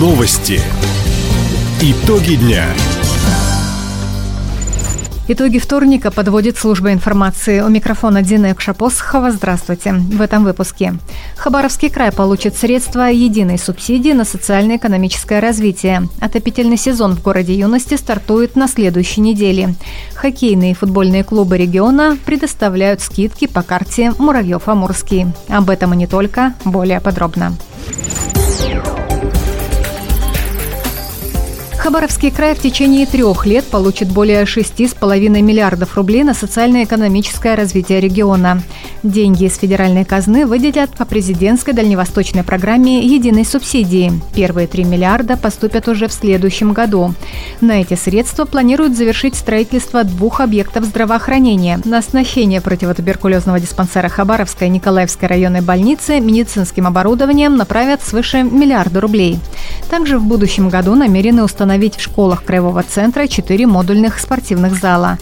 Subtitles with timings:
[0.00, 0.58] Новости.
[1.82, 2.64] Итоги дня.
[5.28, 7.60] Итоги вторника подводит служба информации.
[7.60, 9.30] У микрофона Дина Экшапосхова.
[9.30, 9.92] Здравствуйте.
[9.92, 10.94] В этом выпуске.
[11.36, 16.08] Хабаровский край получит средства единой субсидии на социально-экономическое развитие.
[16.18, 19.74] Отопительный сезон в городе юности стартует на следующей неделе.
[20.14, 25.26] Хоккейные и футбольные клубы региона предоставляют скидки по карте Муравьев-Амурский.
[25.48, 26.54] Об этом и не только.
[26.64, 27.52] Более подробно.
[31.80, 38.62] Хабаровский край в течение трех лет получит более 6,5 миллиардов рублей на социально-экономическое развитие региона.
[39.02, 44.12] Деньги из федеральной казны выделят по президентской дальневосточной программе единой субсидии.
[44.34, 47.14] Первые 3 миллиарда поступят уже в следующем году.
[47.62, 51.80] На эти средства планируют завершить строительство двух объектов здравоохранения.
[51.86, 59.38] На оснащение противотуберкулезного диспансера Хабаровской и Николаевской районной больницы медицинским оборудованием направят свыше миллиарда рублей.
[59.88, 65.18] Также в будущем году намерены установить в школах Краевого центра четыре модульных спортивных зала,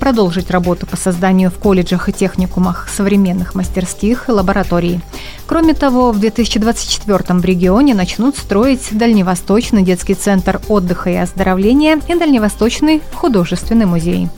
[0.00, 5.00] продолжить работу по созданию в колледжах и техникумах современных мастерских и лабораторий.
[5.46, 12.14] Кроме того, в 2024 в регионе начнут строить Дальневосточный детский центр отдыха и оздоровления и
[12.14, 14.28] Дальневосточный художественный музей.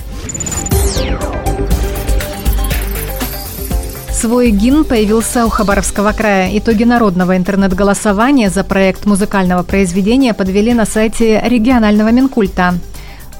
[4.14, 6.48] Свой гимн появился у Хабаровского края.
[6.56, 12.74] Итоги народного интернет-голосования за проект музыкального произведения подвели на сайте регионального Минкульта.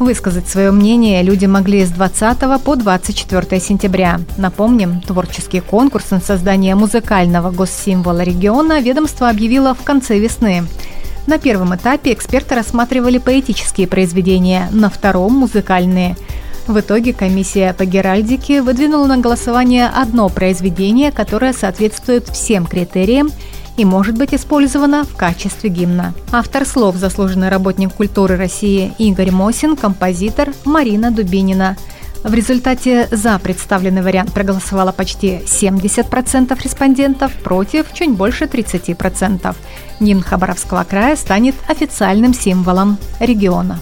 [0.01, 4.21] Высказать свое мнение люди могли с 20 по 24 сентября.
[4.37, 10.65] Напомним, творческий конкурс на создание музыкального госсимвола региона ведомство объявило в конце весны.
[11.29, 16.17] На первом этапе эксперты рассматривали поэтические произведения, на втором– музыкальные–
[16.67, 23.31] в итоге комиссия по геральдике выдвинула на голосование одно произведение, которое соответствует всем критериям
[23.77, 26.15] и может быть использовано в качестве гимна.
[26.33, 31.77] Автор слов– заслуженный работник культуры России Игорь Мосин, композитор Марина Дубинина.
[32.23, 39.55] В результате за представленный вариант проголосовало почти 70% респондентов, против чуть больше 30%.
[40.01, 43.79] Гимн Хабаровского края станет официальным символом региона.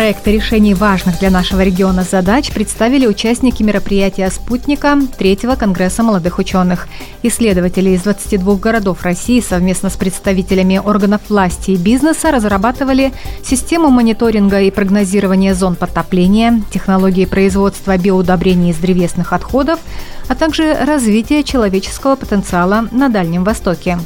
[0.00, 6.88] Проекты решений важных для нашего региона задач представили участники мероприятия «Спутника» третьего Конгресса молодых ученых.
[7.22, 13.12] Исследователи из 22 городов России совместно с представителями органов власти и бизнеса разрабатывали
[13.44, 19.80] систему мониторинга и прогнозирования зон подтопления, технологии производства биоудобрений из древесных отходов,
[20.28, 23.98] а также развитие человеческого потенциала на Дальнем Востоке.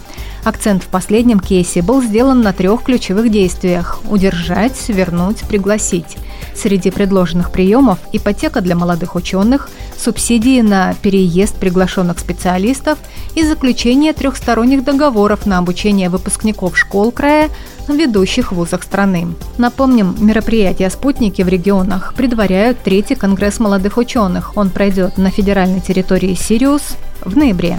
[0.44, 6.18] Акцент в последнем кейсе был сделан на трех ключевых действиях– удержать, вернуть, пригласить.
[6.54, 12.98] Среди предложенных приемов– ипотека для молодых ученых, субсидии на переезд приглашенных специалистов
[13.34, 17.48] и заключение трехсторонних договоров на обучение выпускников школ края
[17.88, 19.28] в ведущих вузах страны.
[19.56, 24.56] Напомним, мероприятия «Спутники» в регионах предваряют третий конгресс молодых ученых.
[24.56, 27.78] Он пройдет на федеральной территории Сириус в ноябре.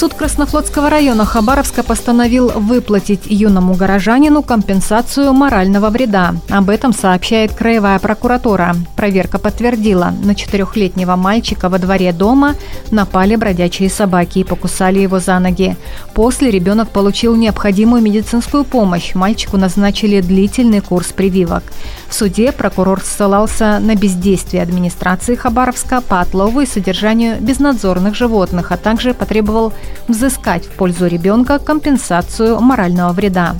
[0.00, 6.36] Суд Краснофлотского района Хабаровска постановил выплатить юному горожанину компенсацию морального вреда.
[6.48, 8.74] Об этом сообщает Краевая прокуратура.
[8.96, 12.54] Проверка подтвердила, на четырехлетнего мальчика во дворе дома
[12.90, 15.76] напали бродячие собаки и покусали его за ноги.
[16.14, 19.14] После ребенок получил необходимую медицинскую помощь.
[19.14, 21.62] Мальчику назначили длительный курс прививок.
[22.08, 28.78] В суде прокурор ссылался на бездействие администрации Хабаровска по отлову и содержанию безнадзорных животных, а
[28.78, 29.74] также потребовал
[30.08, 33.56] взыскать в пользу ребенка компенсацию морального вреда.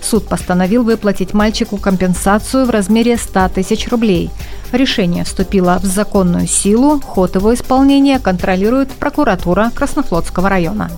[0.00, 4.30] Суд постановил выплатить мальчику компенсацию в размере 100 тысяч рублей.
[4.72, 10.90] Решение вступило в законную силу, ход его исполнения контролирует прокуратура Краснофлотского района.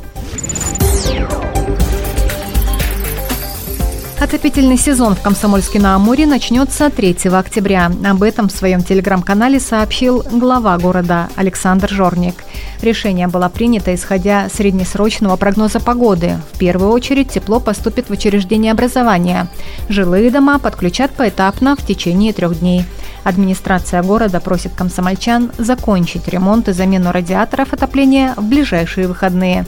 [4.19, 7.93] Отопительный сезон в Комсомольске-на-Амуре начнется 3 октября.
[8.03, 12.37] Об этом в своем телеграм-канале сообщил глава города Александр Жорник.
[12.81, 16.39] Решение было принято, исходя среднесрочного прогноза погоды.
[16.55, 19.49] В первую очередь тепло поступит в учреждения образования.
[19.91, 22.87] Жилые дома подключат поэтапно в течение трех дней.
[23.23, 29.67] Администрация города просит комсомольчан закончить ремонт и замену радиаторов отопления в ближайшие выходные.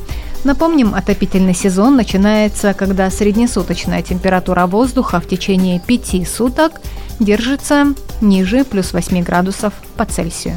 [0.48, 6.80] Напомним, отопительный сезон начинается, когда среднесуточная температура воздуха в течение пяти суток
[7.20, 7.88] держится
[8.22, 10.54] ниже плюс 8 градусов по Цельсию.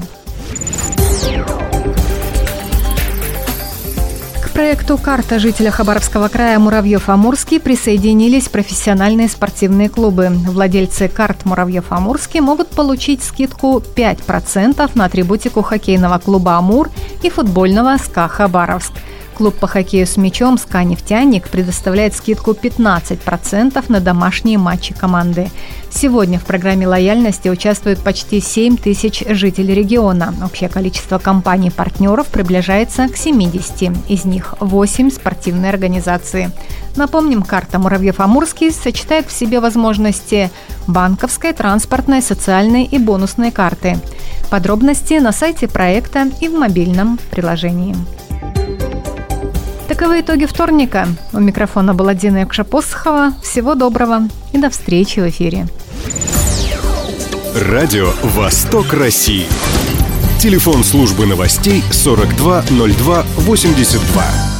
[4.53, 10.29] Проекту «Карта жителя Хабаровского края Муравьев-Амурский» присоединились профессиональные спортивные клубы.
[10.29, 16.89] Владельцы карт Муравьев-Амурский могут получить скидку 5% на атрибутику хоккейного клуба «Амур»
[17.23, 18.93] и футбольного «СКА Хабаровск».
[19.41, 25.49] Клуб по хоккею с мячом «СКА Нефтяник» предоставляет скидку 15% на домашние матчи команды.
[25.89, 30.31] Сегодня в программе лояльности участвуют почти 7 тысяч жителей региона.
[30.45, 34.11] Общее количество компаний-партнеров приближается к 70.
[34.11, 36.51] Из них 8 спортивные организации.
[36.95, 40.51] Напомним, карта «Муравьев-Амурский» сочетает в себе возможности
[40.85, 43.97] банковской, транспортной, социальной и бонусной карты.
[44.51, 47.95] Подробности на сайте проекта и в мобильном приложении.
[50.01, 51.07] Таковы итоги вторника.
[51.31, 53.33] У микрофона была Дина Якшапосхова.
[53.43, 55.67] Всего доброго и до встречи в эфире.
[57.53, 59.45] Радио «Восток России».
[60.39, 64.50] Телефон службы новостей 420282.